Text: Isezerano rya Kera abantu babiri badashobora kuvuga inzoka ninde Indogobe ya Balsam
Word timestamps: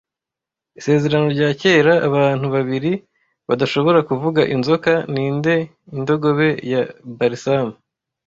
Isezerano 0.79 1.27
rya 1.35 1.49
Kera 1.61 1.93
abantu 2.07 2.45
babiri 2.55 2.91
badashobora 3.47 3.99
kuvuga 4.09 4.41
inzoka 4.55 4.91
ninde 5.13 5.55
Indogobe 5.97 6.49
ya 6.71 6.81
Balsam 7.17 7.67